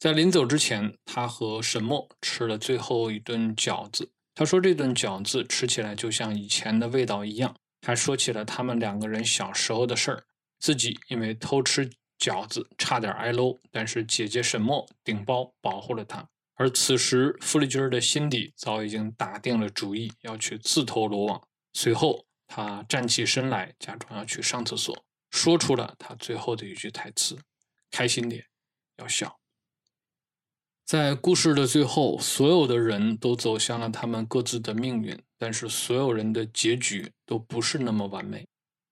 [0.00, 4.10] 在临走之前，他和沈墨吃了最后一顿饺子。
[4.34, 7.54] 他说这顿饺子吃起来就像以前的味道一样。
[7.86, 10.24] 还说起了他们两个人小时候的事儿，
[10.58, 11.88] 自己因为偷吃
[12.18, 16.28] 饺子差点挨搂，但是姐姐沈墨顶包保护了他。
[16.54, 21.40] 而此时傅丽君的心底早已经打定了主意，要去自投罗网。
[21.72, 27.38] 随后他站起身来，假装要去上厕所，说出了他最后的一句台词
[27.92, 28.44] ：“开心点，
[28.96, 29.38] 要笑。”
[30.84, 38.48] 在故事的最后，所有的人都走向了他们各自的命运，但是所有人的结局都不是那么完美。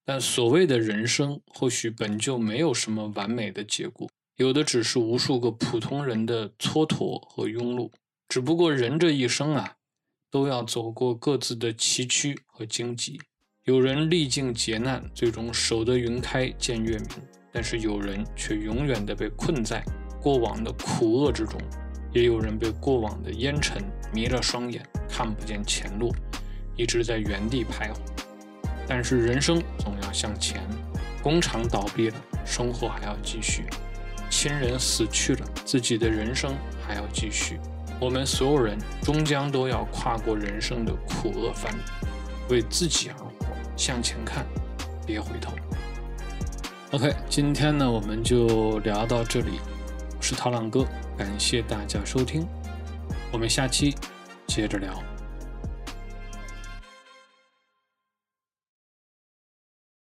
[0.09, 7.91] 但所谓的人生，或许本就没有什么完美的结果，有的只是无数个普通人的蹉跎和庸碌。
[8.29, 9.75] 只不过人这一生啊，
[10.31, 13.21] 都要走过各自的崎岖和荆棘。
[13.65, 17.09] 有人历尽劫难，最终守得云开见月明；
[17.53, 19.85] 但是有人却永远的被困在
[20.23, 21.61] 过往的苦厄之中。
[22.13, 23.83] 也有人被过往的烟尘
[24.15, 26.15] 迷了双眼，看不见前路，
[26.77, 28.26] 一直在原地徘徊。
[28.87, 30.61] 但是人生总要向前，
[31.23, 33.63] 工厂倒闭了，生活还要继续；
[34.31, 36.55] 亲人死去了，自己的人生
[36.87, 37.59] 还要继续。
[38.01, 41.75] 我们所有人终将都要跨过人生的苦厄翻
[42.51, 44.47] 为自己而活，向前看，
[45.07, 45.53] 别回头。
[46.93, 49.61] OK，今天呢，我们就聊到这里。
[50.17, 50.87] 我是涛浪哥。
[51.19, 52.47] 感谢大家收听，
[53.33, 53.97] 我们下期
[54.47, 55.03] 接着聊。